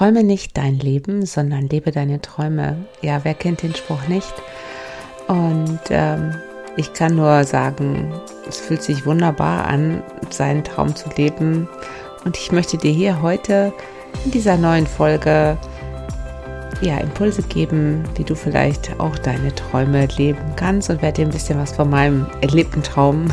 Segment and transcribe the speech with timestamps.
[0.00, 2.86] Träume nicht dein Leben, sondern lebe deine Träume.
[3.02, 4.32] Ja, wer kennt den Spruch nicht?
[5.28, 6.36] Und ähm,
[6.78, 8.10] ich kann nur sagen,
[8.48, 11.68] es fühlt sich wunderbar an, seinen Traum zu leben.
[12.24, 13.74] Und ich möchte dir hier heute
[14.24, 15.58] in dieser neuen Folge
[16.80, 21.32] ja, Impulse geben, wie du vielleicht auch deine Träume leben kannst und werde dir ein
[21.32, 23.26] bisschen was von meinem erlebten Traum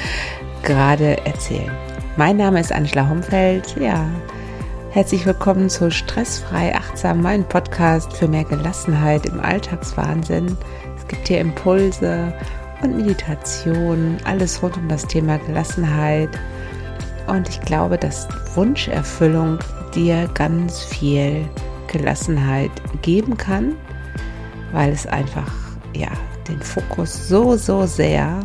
[0.62, 1.72] gerade erzählen.
[2.18, 3.76] Mein Name ist Angela Homfeld.
[3.80, 4.04] Ja,
[4.92, 10.54] herzlich willkommen zu Stressfrei Achtsam, mein Podcast für mehr Gelassenheit im Alltagswahnsinn.
[10.98, 12.30] Es gibt hier Impulse
[12.82, 16.28] und Meditation, alles rund um das Thema Gelassenheit.
[17.26, 19.58] Und ich glaube, dass Wunscherfüllung
[19.94, 21.48] dir ganz viel
[21.86, 23.76] Gelassenheit geben kann,
[24.72, 25.50] weil es einfach
[25.96, 26.10] ja
[26.48, 28.40] den Fokus so so sehr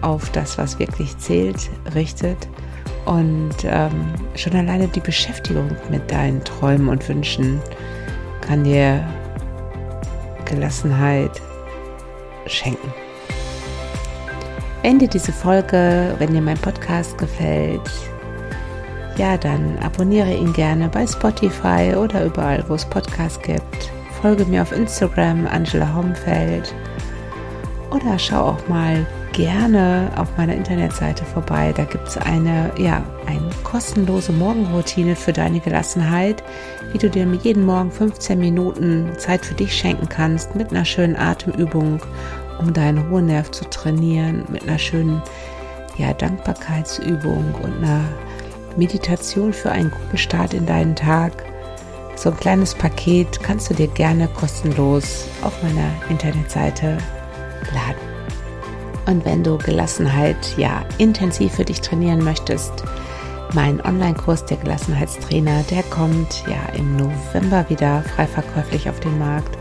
[0.00, 2.48] auf das, was wirklich zählt, richtet
[3.08, 7.58] und ähm, schon alleine die Beschäftigung mit deinen Träumen und Wünschen
[8.42, 9.02] kann dir
[10.44, 11.30] Gelassenheit
[12.46, 12.92] schenken.
[14.82, 17.90] Wenn dir diese Folge, wenn dir mein Podcast gefällt,
[19.16, 23.90] ja, dann abonniere ihn gerne bei Spotify oder überall, wo es Podcasts gibt.
[24.20, 26.74] Folge mir auf Instagram, Angela Homfeld.
[27.90, 29.06] Oder schau auch mal
[29.38, 31.72] gerne auf meiner Internetseite vorbei.
[31.74, 36.42] Da gibt es eine, ja, eine kostenlose Morgenroutine für deine Gelassenheit,
[36.92, 41.14] wie du dir jeden Morgen 15 Minuten Zeit für dich schenken kannst mit einer schönen
[41.14, 42.00] Atemübung,
[42.58, 45.22] um deinen Ruhenerv zu trainieren, mit einer schönen
[45.98, 48.00] ja, Dankbarkeitsübung und einer
[48.76, 51.44] Meditation für einen guten Start in deinen Tag.
[52.16, 56.98] So ein kleines Paket kannst du dir gerne kostenlos auf meiner Internetseite
[57.72, 58.07] laden.
[59.08, 62.84] Und wenn du Gelassenheit ja intensiv für dich trainieren möchtest,
[63.54, 69.56] mein Online-Kurs der Gelassenheitstrainer, der kommt ja im November wieder frei verkäuflich auf den Markt.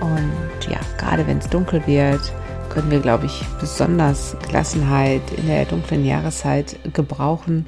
[0.00, 2.32] Und ja, gerade wenn es dunkel wird,
[2.70, 7.66] können wir, glaube ich, besonders Gelassenheit in der dunklen Jahreszeit gebrauchen.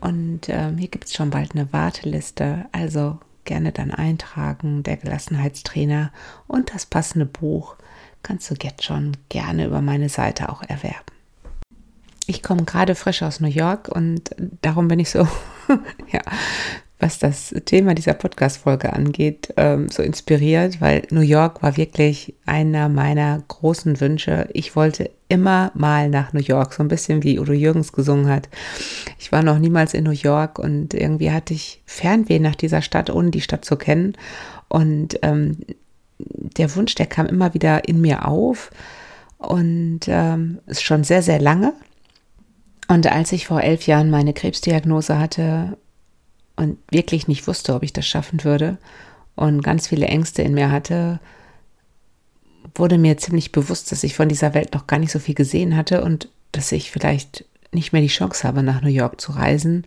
[0.00, 6.10] Und ähm, hier gibt es schon bald eine Warteliste, also gerne dann eintragen, der Gelassenheitstrainer
[6.46, 7.76] und das passende Buch
[8.22, 11.06] kannst du jetzt schon gerne über meine Seite auch erwerben.
[12.26, 14.30] Ich komme gerade frisch aus New York und
[14.62, 15.26] darum bin ich so,
[16.12, 16.20] ja,
[17.02, 22.88] was das Thema dieser Podcast-Folge angeht, ähm, so inspiriert, weil New York war wirklich einer
[22.88, 24.48] meiner großen Wünsche.
[24.52, 28.48] Ich wollte immer mal nach New York, so ein bisschen wie Udo Jürgens gesungen hat.
[29.18, 33.10] Ich war noch niemals in New York und irgendwie hatte ich Fernweh nach dieser Stadt,
[33.10, 34.16] ohne die Stadt zu kennen.
[34.68, 35.56] Und ähm,
[36.26, 38.70] der Wunsch, der kam immer wieder in mir auf
[39.38, 41.72] und ähm, ist schon sehr, sehr lange.
[42.88, 45.76] Und als ich vor elf Jahren meine Krebsdiagnose hatte,
[46.56, 48.78] und wirklich nicht wusste, ob ich das schaffen würde
[49.34, 51.20] und ganz viele Ängste in mir hatte,
[52.74, 55.76] wurde mir ziemlich bewusst, dass ich von dieser Welt noch gar nicht so viel gesehen
[55.76, 59.86] hatte und dass ich vielleicht nicht mehr die Chance habe, nach New York zu reisen.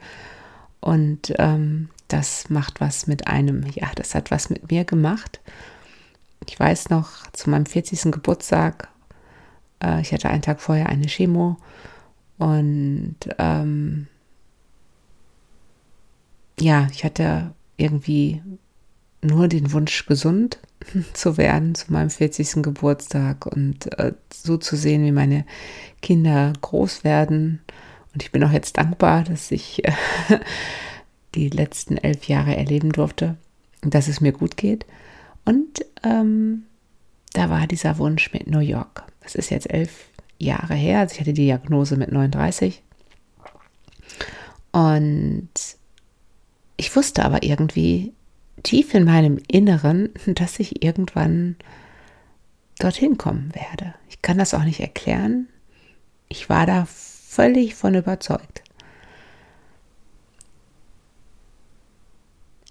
[0.81, 3.65] Und ähm, das macht was mit einem.
[3.73, 5.39] Ja, das hat was mit mir gemacht.
[6.47, 8.11] Ich weiß noch, zu meinem 40.
[8.11, 8.89] Geburtstag,
[9.83, 11.57] äh, ich hatte einen Tag vorher eine Chemo
[12.37, 14.07] und ähm,
[16.59, 18.41] ja, ich hatte irgendwie
[19.21, 20.59] nur den Wunsch, gesund
[21.13, 22.63] zu werden zu meinem 40.
[22.63, 25.45] Geburtstag und äh, so zu sehen, wie meine
[26.01, 27.61] Kinder groß werden.
[28.13, 29.91] Und ich bin auch jetzt dankbar, dass ich äh,
[31.35, 33.35] die letzten elf Jahre erleben durfte
[33.83, 34.85] und dass es mir gut geht.
[35.45, 36.63] Und ähm,
[37.33, 39.03] da war dieser Wunsch mit New York.
[39.21, 40.99] Das ist jetzt elf Jahre her.
[40.99, 42.81] Also ich hatte die Diagnose mit 39.
[44.71, 45.49] Und
[46.77, 48.13] ich wusste aber irgendwie
[48.63, 51.55] tief in meinem Inneren, dass ich irgendwann
[52.79, 53.93] dorthin kommen werde.
[54.09, 55.47] Ich kann das auch nicht erklären.
[56.27, 58.64] Ich war da völlig von überzeugt.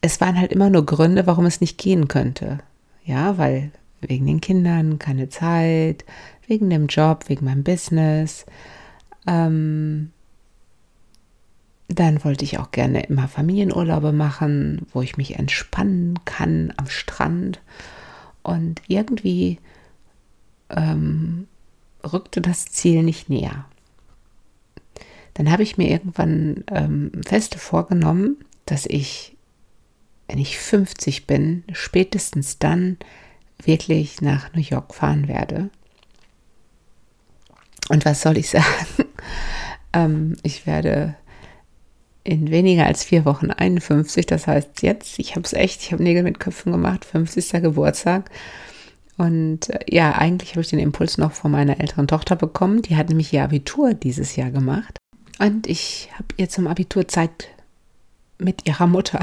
[0.04, 2.58] Es waren halt immer nur Gründe, warum es nicht gehen könnte.
[3.06, 3.70] Ja, weil
[4.02, 6.04] wegen den Kindern keine Zeit,
[6.46, 8.44] wegen dem Job, wegen meinem Business,
[9.26, 10.10] ähm,
[11.88, 17.62] dann wollte ich auch gerne immer Familienurlaube machen, wo ich mich entspannen kann am Strand.
[18.42, 19.58] Und irgendwie
[20.68, 21.46] ähm,
[22.12, 23.64] rückte das Ziel nicht näher.
[25.32, 28.36] Dann habe ich mir irgendwann ähm, feste vorgenommen,
[28.66, 29.33] dass ich,
[30.28, 32.98] wenn ich 50 bin, spätestens dann
[33.62, 35.70] wirklich nach New York fahren werde.
[37.88, 38.66] Und was soll ich sagen?
[39.92, 41.16] ähm, ich werde
[42.24, 44.26] in weniger als vier Wochen 51.
[44.26, 47.62] Das heißt jetzt, ich habe es echt, ich habe Nägel mit Köpfen gemacht, 50.
[47.62, 48.30] Geburtstag.
[49.16, 52.82] Und äh, ja, eigentlich habe ich den Impuls noch von meiner älteren Tochter bekommen.
[52.82, 54.96] Die hat nämlich ihr Abitur dieses Jahr gemacht.
[55.38, 57.48] Und ich habe ihr zum Abitur Zeit
[58.38, 59.20] mit ihrer Mutter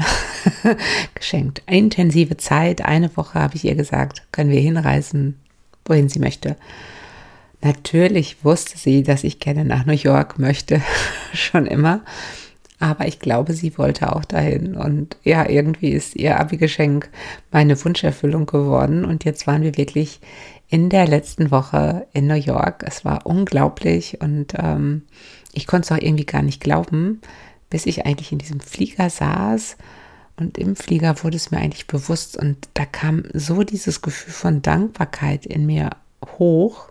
[1.14, 1.62] geschenkt.
[1.66, 2.84] Intensive Zeit.
[2.84, 5.40] Eine Woche habe ich ihr gesagt, können wir hinreisen,
[5.84, 6.56] wohin sie möchte.
[7.60, 10.80] Natürlich wusste sie, dass ich gerne nach New York möchte,
[11.32, 12.00] schon immer.
[12.80, 14.74] Aber ich glaube, sie wollte auch dahin.
[14.74, 17.08] Und ja, irgendwie ist ihr Abi-Geschenk
[17.52, 19.04] meine Wunscherfüllung geworden.
[19.04, 20.18] Und jetzt waren wir wirklich
[20.68, 22.82] in der letzten Woche in New York.
[22.84, 25.02] Es war unglaublich und ähm,
[25.52, 27.20] ich konnte es auch irgendwie gar nicht glauben,
[27.72, 29.78] bis ich eigentlich in diesem Flieger saß.
[30.36, 34.60] Und im Flieger wurde es mir eigentlich bewusst und da kam so dieses Gefühl von
[34.60, 35.88] Dankbarkeit in mir
[36.38, 36.90] hoch,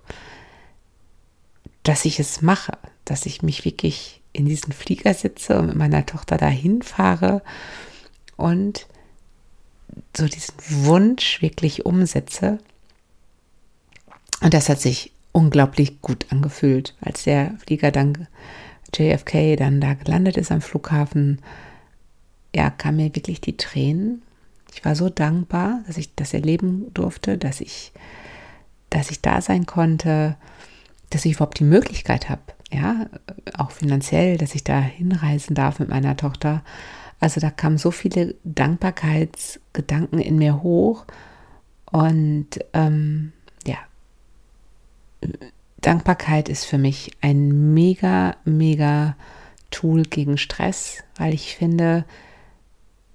[1.84, 6.04] dass ich es mache, dass ich mich wirklich in diesen Flieger sitze und mit meiner
[6.08, 7.44] Tochter dahin fahre
[8.36, 8.88] und
[10.18, 12.58] so diesen Wunsch wirklich umsetze.
[14.42, 18.28] Und das hat sich unglaublich gut angefühlt, als der Flieger dann
[18.96, 21.40] JFK dann da gelandet ist am Flughafen.
[22.56, 24.22] Ja, kam mir wirklich die Tränen.
[24.74, 27.92] Ich war so dankbar, dass ich das erleben durfte, dass ich,
[28.90, 30.38] dass ich da sein konnte,
[31.10, 32.42] dass ich überhaupt die Möglichkeit habe,
[32.72, 33.08] ja,
[33.58, 36.64] auch finanziell, dass ich da hinreisen darf mit meiner Tochter.
[37.20, 41.06] Also da kamen so viele Dankbarkeitsgedanken in mir hoch
[41.92, 43.34] und ähm,
[43.66, 43.78] ja,
[45.92, 49.18] Dankbarkeit ist für mich ein mega, mega
[49.72, 52.06] Tool gegen Stress, weil ich finde,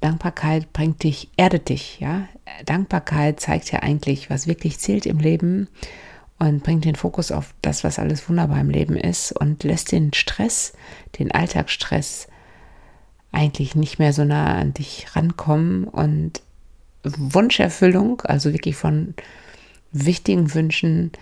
[0.02, 2.28] Dankbarkeit bringt dich, erdet dich, ja.
[2.66, 5.68] Dankbarkeit zeigt ja eigentlich, was wirklich zählt im Leben
[6.38, 10.12] und bringt den Fokus auf das, was alles wunderbar im Leben ist und lässt den
[10.12, 10.74] Stress,
[11.18, 12.28] den Alltagsstress
[13.32, 16.42] eigentlich nicht mehr so nah an dich rankommen und
[17.04, 19.14] Wunscherfüllung, also wirklich von
[19.92, 21.12] wichtigen Wünschen,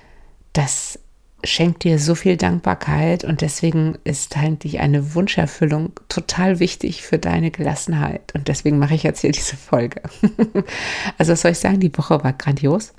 [0.53, 0.99] das
[1.45, 7.51] schenkt dir so viel Dankbarkeit und deswegen ist eigentlich eine Wunscherfüllung total wichtig für deine
[7.51, 10.03] Gelassenheit und deswegen mache ich jetzt hier diese Folge.
[11.19, 12.93] also was soll ich sagen, die Woche war grandios.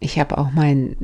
[0.00, 0.96] Ich habe auch mein,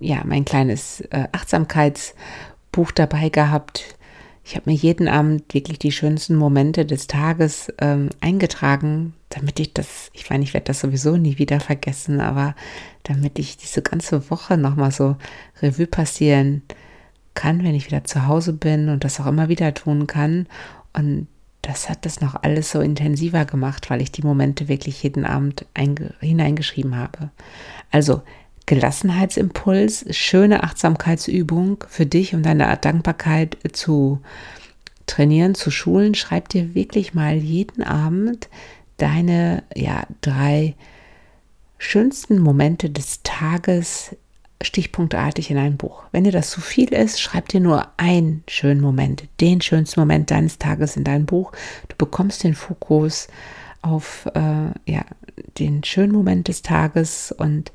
[0.00, 3.96] ja, mein kleines äh, Achtsamkeitsbuch dabei gehabt.
[4.44, 9.72] Ich habe mir jeden Abend wirklich die schönsten Momente des Tages ähm, eingetragen, damit ich
[9.72, 12.54] das, ich meine, ich werde das sowieso nie wieder vergessen, aber
[13.04, 15.16] damit ich diese ganze Woche nochmal so
[15.62, 16.62] Revue passieren
[17.32, 20.46] kann, wenn ich wieder zu Hause bin und das auch immer wieder tun kann.
[20.92, 21.26] Und
[21.62, 25.64] das hat das noch alles so intensiver gemacht, weil ich die Momente wirklich jeden Abend
[26.20, 27.30] hineingeschrieben habe.
[27.90, 28.22] Also
[28.66, 34.20] Gelassenheitsimpuls, schöne Achtsamkeitsübung für dich, um deine Dankbarkeit zu
[35.06, 36.14] trainieren, zu schulen.
[36.14, 38.48] Schreib dir wirklich mal jeden Abend
[38.96, 40.74] deine ja, drei
[41.78, 44.16] schönsten Momente des Tages
[44.62, 46.04] stichpunktartig in ein Buch.
[46.12, 50.30] Wenn dir das zu viel ist, schreib dir nur einen schönen Moment, den schönsten Moment
[50.30, 51.52] deines Tages in dein Buch.
[51.88, 53.28] Du bekommst den Fokus
[53.82, 55.04] auf äh, ja,
[55.58, 57.72] den schönen Moment des Tages und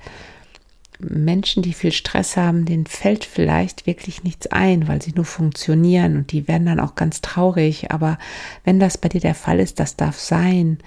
[1.00, 6.18] Menschen, die viel Stress haben, denen fällt vielleicht wirklich nichts ein, weil sie nur funktionieren
[6.18, 7.92] und die werden dann auch ganz traurig.
[7.92, 8.18] Aber
[8.66, 10.80] wenn das bei dir der Fall ist, das darf sein.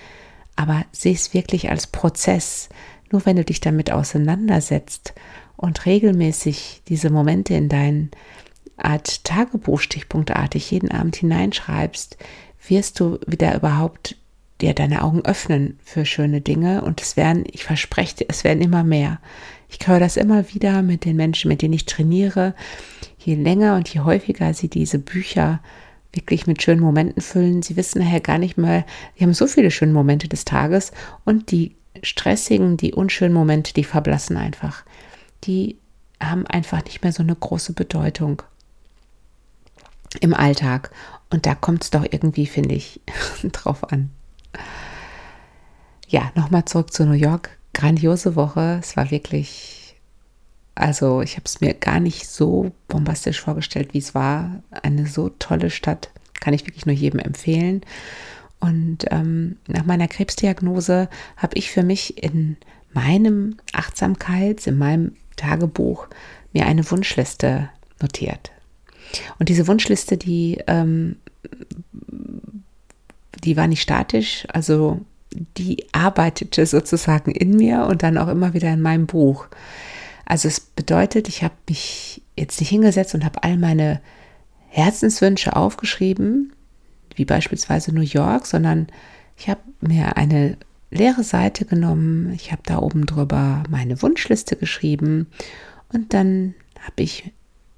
[0.55, 2.69] Aber sieh es wirklich als Prozess.
[3.11, 5.15] Nur wenn du dich damit auseinandersetzt
[5.57, 8.11] und regelmäßig diese Momente in dein
[8.77, 12.19] Art Tagebuch stichpunktartig jeden Abend hineinschreibst,
[12.69, 14.17] wirst du wieder überhaupt
[14.61, 18.63] dir deine Augen öffnen für schöne Dinge und es werden, ich verspreche dir, es werden
[18.63, 19.21] immer mehr.
[19.81, 22.55] Ich höre das immer wieder mit den Menschen, mit denen ich trainiere.
[23.19, 25.61] Je länger und je häufiger sie diese Bücher
[26.13, 28.85] wirklich mit schönen Momenten füllen, sie wissen nachher gar nicht mehr,
[29.17, 30.93] sie haben so viele schöne Momente des Tages
[31.25, 34.85] und die stressigen, die unschönen Momente, die verblassen einfach.
[35.45, 35.79] Die
[36.21, 38.43] haben einfach nicht mehr so eine große Bedeutung
[40.21, 40.91] im Alltag.
[41.31, 43.01] Und da kommt es doch irgendwie, finde ich,
[43.53, 44.11] drauf an.
[46.09, 48.79] Ja, nochmal zurück zu New York grandiose Woche.
[48.81, 49.97] Es war wirklich,
[50.75, 54.63] also ich habe es mir gar nicht so bombastisch vorgestellt, wie es war.
[54.71, 56.11] Eine so tolle Stadt,
[56.41, 57.83] kann ich wirklich nur jedem empfehlen.
[58.61, 62.57] Und ähm, nach meiner Krebsdiagnose habe ich für mich in
[62.93, 66.07] meinem Achtsamkeits, in meinem Tagebuch
[66.53, 68.53] mir eine Wunschliste notiert.
[69.39, 71.17] Und diese Wunschliste, die, ähm,
[73.43, 75.01] die war nicht statisch, also
[75.57, 79.47] die arbeitete sozusagen in mir und dann auch immer wieder in meinem Buch.
[80.25, 84.01] Also es bedeutet, ich habe mich jetzt nicht hingesetzt und habe all meine
[84.69, 86.53] Herzenswünsche aufgeschrieben,
[87.15, 88.87] wie beispielsweise New York, sondern
[89.37, 90.57] ich habe mir eine
[90.91, 95.27] leere Seite genommen, ich habe da oben drüber meine Wunschliste geschrieben
[95.93, 97.33] und dann habe ich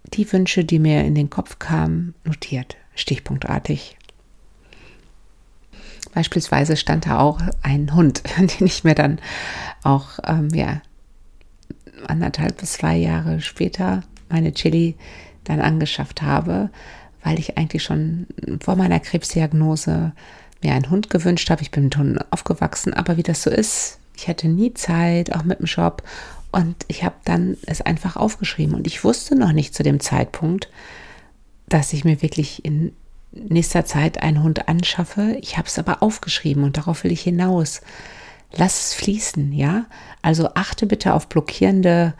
[0.04, 3.96] die Wünsche, die mir in den Kopf kamen, notiert, stichpunktartig.
[6.14, 9.18] Beispielsweise stand da auch ein Hund, den ich mir dann
[9.82, 10.80] auch, ähm, ja,
[12.06, 14.96] anderthalb bis zwei Jahre später meine Chili
[15.44, 16.70] dann angeschafft habe,
[17.22, 18.26] weil ich eigentlich schon
[18.60, 20.12] vor meiner Krebsdiagnose
[20.62, 21.62] mir einen Hund gewünscht habe.
[21.62, 25.44] Ich bin mit Hunden aufgewachsen, aber wie das so ist, ich hatte nie Zeit, auch
[25.44, 26.02] mit dem Job.
[26.52, 28.74] Und ich habe dann es einfach aufgeschrieben.
[28.74, 30.70] Und ich wusste noch nicht zu dem Zeitpunkt,
[31.68, 32.92] dass ich mir wirklich in
[33.48, 35.36] nächster Zeit einen Hund anschaffe.
[35.40, 37.80] Ich habe es aber aufgeschrieben und darauf will ich hinaus.
[38.56, 39.86] Lass es fließen, ja?
[40.22, 42.14] Also achte bitte auf blockierende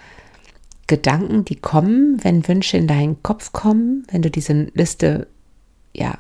[0.87, 5.29] Gedanken, die kommen, wenn Wünsche in deinen Kopf kommen, wenn du diese Liste
[5.95, 6.19] ja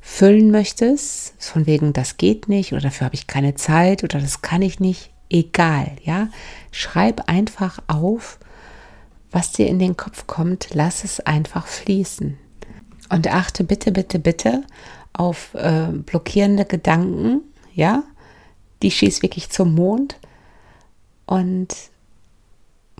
[0.00, 4.40] füllen möchtest, von wegen das geht nicht oder dafür habe ich keine Zeit oder das
[4.40, 6.28] kann ich nicht, egal, ja?
[6.70, 8.38] Schreib einfach auf,
[9.30, 12.38] was dir in den Kopf kommt, lass es einfach fließen.
[13.08, 14.64] Und achte bitte, bitte, bitte
[15.12, 17.40] auf äh, blockierende Gedanken,
[17.74, 18.02] ja?
[18.82, 20.16] Die schießt wirklich zum Mond
[21.24, 21.74] und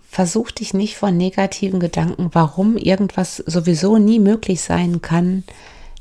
[0.08, 5.44] versuch dich nicht von negativen Gedanken, warum irgendwas sowieso nie möglich sein kann.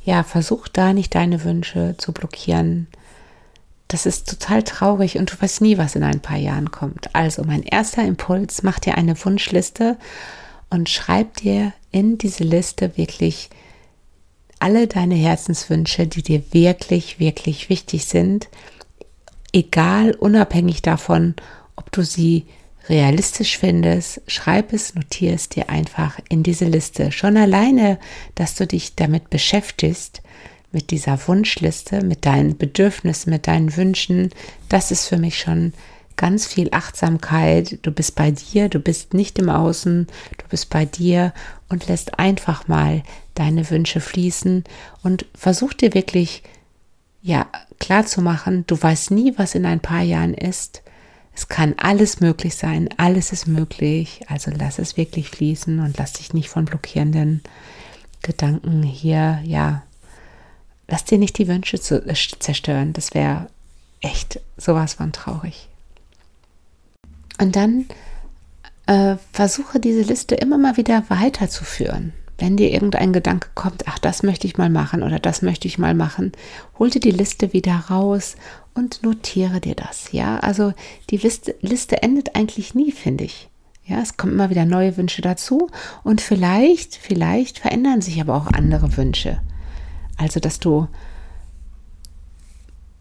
[0.03, 2.87] Ja, versuch da nicht deine Wünsche zu blockieren.
[3.87, 7.13] Das ist total traurig und du weißt nie, was in ein paar Jahren kommt.
[7.13, 9.97] Also mein erster Impuls, mach dir eine Wunschliste
[10.69, 13.49] und schreib dir in diese Liste wirklich
[14.59, 18.49] alle deine Herzenswünsche, die dir wirklich, wirklich wichtig sind,
[19.53, 21.35] egal, unabhängig davon,
[21.75, 22.45] ob du sie
[22.87, 27.11] realistisch findest, schreib es, notier es dir einfach in diese Liste.
[27.11, 27.99] Schon alleine,
[28.35, 30.21] dass du dich damit beschäftigst,
[30.75, 34.31] mit dieser Wunschliste, mit deinen Bedürfnissen, mit deinen Wünschen,
[34.67, 35.73] das ist für mich schon
[36.17, 37.79] ganz viel Achtsamkeit.
[37.81, 40.07] Du bist bei dir, du bist nicht im Außen,
[40.37, 41.33] du bist bei dir
[41.69, 43.03] und lässt einfach mal
[43.35, 44.63] deine Wünsche fließen
[45.03, 46.43] und versuch dir wirklich
[47.21, 47.47] ja
[47.79, 50.81] klar zu machen, du weißt nie, was in ein paar Jahren ist.
[51.35, 54.21] Es kann alles möglich sein, alles ist möglich.
[54.27, 57.41] Also lass es wirklich fließen und lass dich nicht von blockierenden
[58.21, 59.83] Gedanken hier, ja,
[60.87, 62.93] lass dir nicht die Wünsche zu, äh, zerstören.
[62.93, 63.47] Das wäre
[64.01, 65.67] echt sowas von traurig.
[67.39, 67.85] Und dann
[68.85, 72.13] äh, versuche diese Liste immer mal wieder weiterzuführen.
[72.37, 75.77] Wenn dir irgendein Gedanke kommt, ach, das möchte ich mal machen oder das möchte ich
[75.77, 76.33] mal machen,
[76.77, 78.35] hol dir die Liste wieder raus
[78.73, 80.11] und notiere dir das.
[80.11, 80.73] Ja, also
[81.09, 83.49] die Liste, endet eigentlich nie, finde ich.
[83.85, 85.69] Ja, es kommen immer wieder neue Wünsche dazu
[86.03, 89.39] und vielleicht, vielleicht verändern sich aber auch andere Wünsche.
[90.17, 90.87] Also, dass du,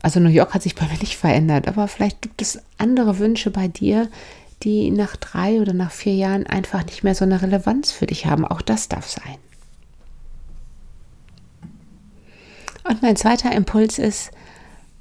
[0.02, 3.50] also New York hat sich bei mir nicht verändert, aber vielleicht gibt es andere Wünsche
[3.50, 4.08] bei dir,
[4.64, 8.26] die nach drei oder nach vier Jahren einfach nicht mehr so eine Relevanz für dich
[8.26, 8.44] haben.
[8.46, 9.36] Auch das darf sein.
[12.88, 14.30] Und mein zweiter Impuls ist,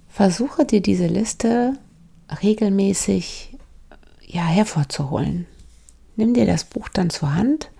[0.07, 1.77] versuche dir diese Liste
[2.41, 3.57] regelmäßig
[4.25, 5.45] ja, hervorzuholen.
[6.15, 7.71] Nimm dir das Buch dann zur Hand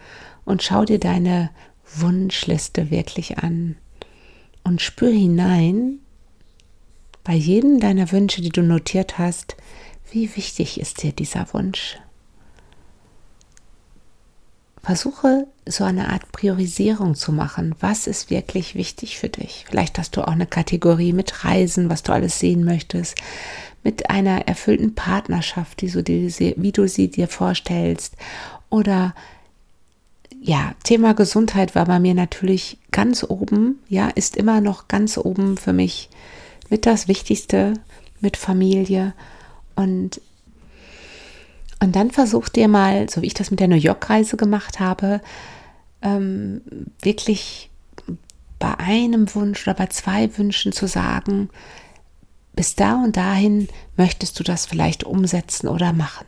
[0.46, 1.50] und schau dir deine
[1.96, 3.76] Wunschliste wirklich an
[4.64, 6.00] und spür hinein
[7.24, 9.56] bei jedem deiner Wünsche, die du notiert hast,
[10.12, 11.98] wie wichtig ist dir dieser Wunsch?
[14.82, 17.74] Versuche so eine Art Priorisierung zu machen.
[17.80, 19.66] Was ist wirklich wichtig für dich?
[19.70, 23.16] Vielleicht hast du auch eine Kategorie mit Reisen, was du alles sehen möchtest,
[23.84, 28.18] mit einer erfüllten Partnerschaft, die so die, wie du sie dir vorstellst.
[28.70, 29.16] Oder
[30.42, 35.56] ja, Thema Gesundheit war bei mir natürlich ganz oben, ja, ist immer noch ganz oben
[35.56, 36.10] für mich
[36.70, 37.76] mit das Wichtigste,
[38.20, 39.14] mit Familie
[39.76, 40.22] und,
[41.80, 45.22] und dann versuch dir mal, so wie ich das mit der New York-Reise gemacht habe,
[46.02, 46.62] ähm,
[47.02, 47.70] wirklich
[48.60, 51.50] bei einem Wunsch oder bei zwei Wünschen zu sagen,
[52.56, 56.26] bis da und dahin möchtest du das vielleicht umsetzen oder machen.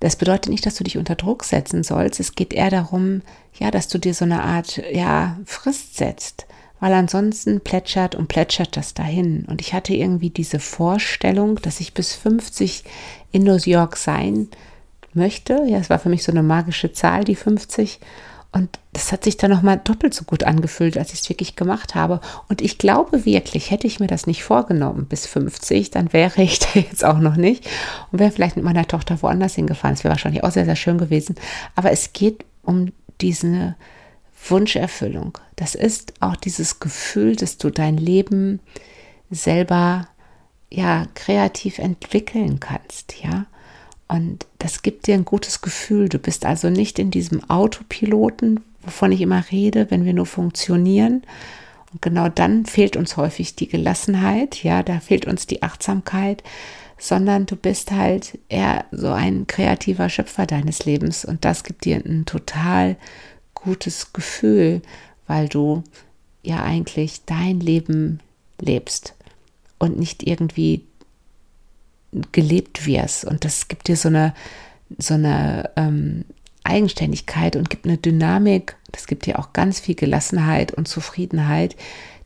[0.00, 2.20] Das bedeutet nicht, dass du dich unter Druck setzen sollst.
[2.20, 3.22] Es geht eher darum,
[3.58, 6.46] ja, dass du dir so eine Art, ja, Frist setzt
[6.80, 9.44] weil ansonsten plätschert und plätschert das dahin.
[9.46, 12.84] Und ich hatte irgendwie diese Vorstellung, dass ich bis 50
[13.32, 14.48] in New York sein
[15.14, 15.64] möchte.
[15.66, 18.00] Ja, es war für mich so eine magische Zahl, die 50.
[18.54, 21.96] Und das hat sich dann nochmal doppelt so gut angefühlt, als ich es wirklich gemacht
[21.96, 22.20] habe.
[22.48, 26.58] Und ich glaube wirklich, hätte ich mir das nicht vorgenommen bis 50, dann wäre ich
[26.60, 27.68] da jetzt auch noch nicht
[28.12, 29.94] und wäre vielleicht mit meiner Tochter woanders hingefahren.
[29.94, 31.34] Es wäre wahrscheinlich auch sehr, sehr schön gewesen.
[31.74, 33.74] Aber es geht um diese
[34.48, 38.60] Wunscherfüllung, das ist auch dieses Gefühl, dass du dein Leben
[39.30, 40.08] selber
[40.70, 43.46] ja kreativ entwickeln kannst, ja.
[44.06, 46.08] Und das gibt dir ein gutes Gefühl.
[46.08, 51.22] Du bist also nicht in diesem Autopiloten, wovon ich immer rede, wenn wir nur funktionieren.
[51.92, 56.42] Und genau dann fehlt uns häufig die Gelassenheit, ja, da fehlt uns die Achtsamkeit,
[56.98, 61.96] sondern du bist halt eher so ein kreativer Schöpfer deines Lebens und das gibt dir
[61.96, 62.96] ein total
[63.54, 64.82] gutes Gefühl,
[65.26, 65.82] weil du
[66.42, 68.20] ja eigentlich dein Leben
[68.60, 69.14] lebst
[69.78, 70.84] und nicht irgendwie
[72.32, 73.24] gelebt wirst.
[73.24, 74.34] Und das gibt dir so eine,
[74.98, 76.24] so eine ähm,
[76.62, 78.76] Eigenständigkeit und gibt eine Dynamik.
[78.92, 81.76] Das gibt dir auch ganz viel Gelassenheit und Zufriedenheit,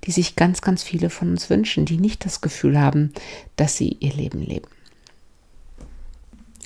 [0.04, 3.12] die sich ganz, ganz viele von uns wünschen, die nicht das Gefühl haben,
[3.56, 4.68] dass sie ihr Leben leben.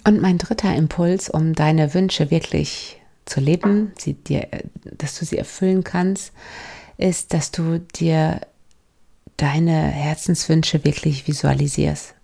[0.04, 4.48] Und mein dritter Impuls, um deine Wünsche wirklich zu leben, sie dir,
[4.84, 6.32] dass du sie erfüllen kannst,
[6.96, 8.40] ist, dass du dir
[9.36, 12.14] deine Herzenswünsche wirklich visualisierst.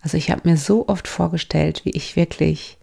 [0.00, 2.78] Also ich habe mir so oft vorgestellt, wie ich wirklich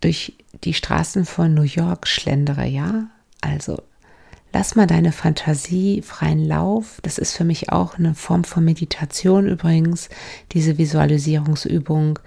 [0.00, 3.08] durch die Straßen von New York schlendere, ja?
[3.40, 3.82] Also
[4.52, 6.98] lass mal deine Fantasie freien Lauf.
[7.02, 10.08] Das ist für mich auch eine Form von Meditation übrigens.
[10.52, 12.18] Diese Visualisierungsübung,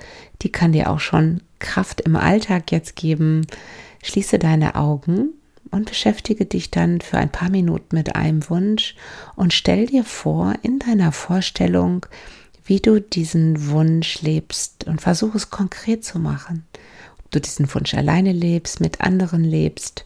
[0.41, 3.45] die kann dir auch schon Kraft im Alltag jetzt geben.
[4.03, 5.33] Schließe deine Augen
[5.71, 8.95] und beschäftige dich dann für ein paar Minuten mit einem Wunsch
[9.35, 12.05] und stell dir vor in deiner Vorstellung,
[12.65, 16.65] wie du diesen Wunsch lebst und versuche es konkret zu machen.
[17.19, 20.05] Ob du diesen Wunsch alleine lebst, mit anderen lebst.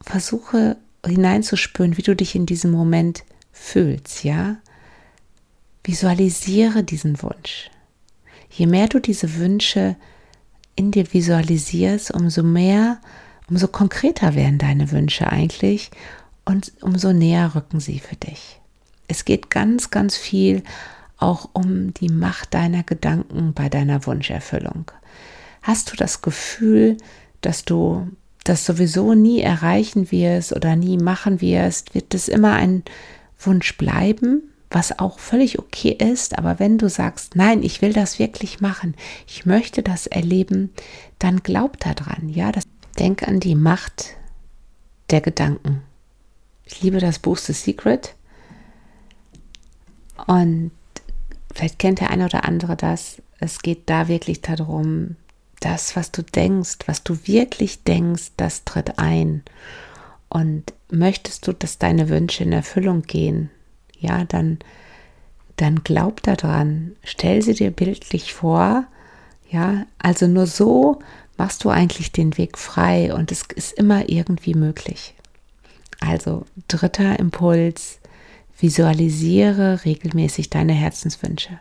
[0.00, 4.56] Versuche hineinzuspüren, wie du dich in diesem Moment fühlst, ja?
[5.82, 7.70] Visualisiere diesen Wunsch.
[8.50, 9.96] Je mehr du diese Wünsche
[10.76, 12.98] in dir visualisierst, umso mehr
[13.48, 15.90] umso konkreter werden deine Wünsche eigentlich
[16.44, 18.60] und umso näher rücken sie für dich.
[19.08, 20.62] Es geht ganz, ganz viel
[21.18, 24.90] auch um die Macht deiner Gedanken bei deiner Wunscherfüllung.
[25.62, 26.96] Hast du das Gefühl,
[27.40, 28.08] dass du
[28.44, 32.82] das sowieso nie erreichen wirst oder nie machen wirst, wird es immer ein
[33.38, 34.42] Wunsch bleiben,
[34.74, 38.94] was auch völlig okay ist, aber wenn du sagst, nein, ich will das wirklich machen,
[39.26, 40.72] ich möchte das erleben,
[41.18, 42.64] dann glaub daran, ja, das
[42.98, 44.16] Denk an die Macht
[45.10, 45.82] der Gedanken.
[46.64, 48.14] Ich liebe das Buch The Secret.
[50.26, 50.70] Und
[51.52, 53.20] vielleicht kennt der eine oder andere das.
[53.40, 55.16] Es geht da wirklich darum,
[55.60, 59.42] das, was du denkst, was du wirklich denkst, das tritt ein.
[60.28, 63.50] Und möchtest du, dass deine Wünsche in Erfüllung gehen,
[64.00, 64.58] ja, dann,
[65.56, 68.84] dann glaub daran, stell sie dir bildlich vor,
[69.50, 70.98] ja, also nur so
[71.36, 75.14] machst du eigentlich den Weg frei und es ist immer irgendwie möglich.
[76.00, 77.98] Also dritter Impuls,
[78.58, 81.58] visualisiere regelmäßig deine Herzenswünsche.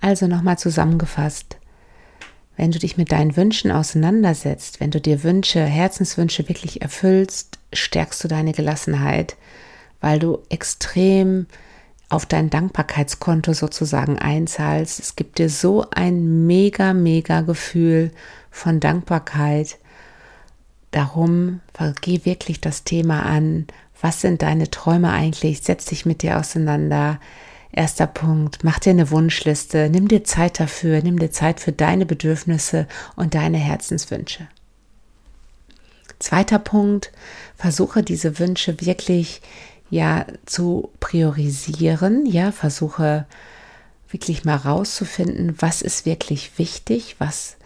[0.00, 1.56] Also nochmal zusammengefasst,
[2.56, 8.22] wenn du dich mit deinen Wünschen auseinandersetzt, wenn du dir Wünsche, Herzenswünsche wirklich erfüllst, stärkst
[8.22, 9.36] du deine Gelassenheit,
[10.00, 11.46] weil du extrem
[12.08, 15.00] auf dein Dankbarkeitskonto sozusagen einzahlst.
[15.00, 18.12] Es gibt dir so ein mega, mega Gefühl
[18.50, 19.78] von Dankbarkeit.
[20.92, 21.60] Darum
[22.00, 23.66] geh wirklich das Thema an.
[24.00, 25.62] Was sind deine Träume eigentlich?
[25.62, 27.18] Setz dich mit dir auseinander.
[27.72, 32.06] Erster Punkt, mach dir eine Wunschliste, nimm dir Zeit dafür, nimm dir Zeit für deine
[32.06, 34.48] Bedürfnisse und deine Herzenswünsche.
[36.18, 37.12] Zweiter Punkt,
[37.56, 39.40] versuche diese Wünsche wirklich
[39.90, 43.26] ja zu priorisieren, ja, versuche
[44.10, 47.56] wirklich mal rauszufinden, was ist wirklich wichtig, was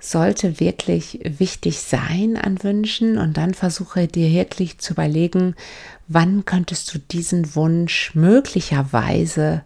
[0.00, 3.18] sollte wirklich wichtig sein an Wünschen.
[3.18, 5.54] Und dann versuche dir wirklich zu überlegen,
[6.08, 9.62] wann könntest du diesen Wunsch möglicherweise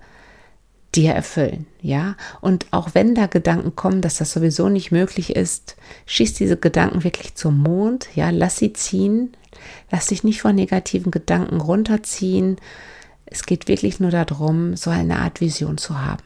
[0.94, 2.16] dir erfüllen, ja?
[2.40, 7.04] Und auch wenn da Gedanken kommen, dass das sowieso nicht möglich ist, schieß diese Gedanken
[7.04, 9.36] wirklich zum Mond, ja, lass sie ziehen,
[9.90, 12.56] Lass dich nicht von negativen Gedanken runterziehen.
[13.26, 16.22] Es geht wirklich nur darum, so eine Art Vision zu haben.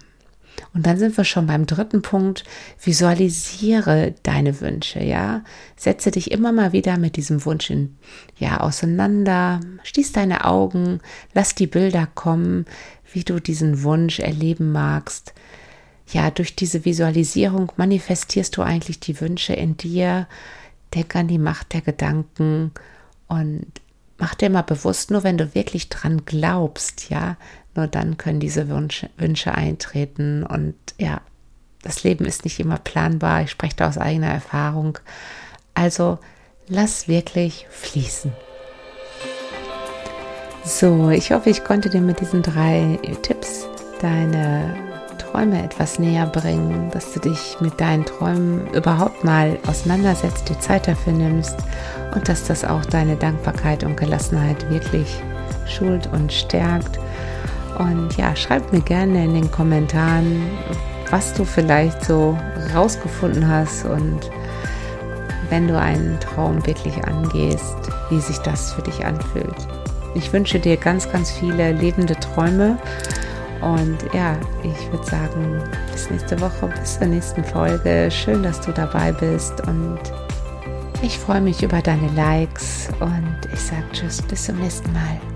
[0.75, 2.45] Und dann sind wir schon beim dritten Punkt.
[2.83, 5.43] Visualisiere deine Wünsche, ja.
[5.77, 7.97] Setze dich immer mal wieder mit diesem Wunsch in,
[8.39, 9.61] ja, auseinander.
[9.83, 11.01] Schließ deine Augen.
[11.35, 12.67] Lass die Bilder kommen,
[13.13, 15.35] wie du diesen Wunsch erleben magst.
[16.09, 20.27] Ja, durch diese Visualisierung manifestierst du eigentlich die Wünsche in dir.
[20.95, 22.73] Denk an die Macht der Gedanken
[23.29, 23.67] und
[24.19, 27.37] mach dir mal bewusst, nur wenn du wirklich dran glaubst, ja,
[27.75, 30.45] nur dann können diese Wünsche, Wünsche eintreten.
[30.45, 31.23] Und ja,
[31.83, 33.43] das Leben ist nicht immer planbar.
[33.43, 34.99] Ich spreche da aus eigener Erfahrung.
[35.75, 36.19] Also
[36.69, 38.33] lass wirklich fließen.
[40.65, 43.67] So, ich hoffe, ich konnte dir mit diesen drei Tipps
[44.01, 44.77] deine
[45.19, 50.87] Träume etwas näher bringen, dass du dich mit deinen Träumen überhaupt mal auseinandersetzt, die Zeit
[50.87, 51.57] dafür nimmst
[52.15, 55.21] und dass das auch deine Dankbarkeit und Gelassenheit wirklich
[55.67, 57.01] schult und stärkt.
[57.79, 60.43] Und ja, schreib mir gerne in den Kommentaren,
[61.11, 62.39] was du vielleicht so
[62.73, 64.31] rausgefunden hast und
[65.51, 67.77] wenn du einen Traum wirklich angehst,
[68.11, 69.57] wie sich das für dich anfühlt.
[70.15, 72.79] Ich wünsche dir ganz, ganz viele lebende Träume.
[73.61, 78.11] Und ja, ich würde sagen, bis nächste Woche, bis zur nächsten Folge.
[78.11, 80.01] Schön, dass du dabei bist und
[81.01, 85.32] ich freue mich über deine Likes und ich sage Tschüss, bis zum nächsten Mal.